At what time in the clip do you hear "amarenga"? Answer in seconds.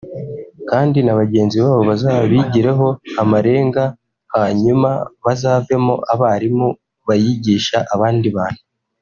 3.21-3.83